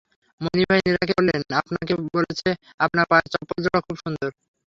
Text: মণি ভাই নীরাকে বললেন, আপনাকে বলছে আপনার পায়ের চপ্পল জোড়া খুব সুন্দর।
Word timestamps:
মণি 0.41 0.63
ভাই 0.69 0.79
নীরাকে 0.85 1.13
বললেন, 1.17 1.41
আপনাকে 1.61 1.93
বলছে 2.15 2.49
আপনার 2.79 3.05
পায়ের 3.09 3.31
চপ্পল 3.33 3.57
জোড়া 3.63 3.79
খুব 3.85 3.95
সুন্দর। 4.03 4.29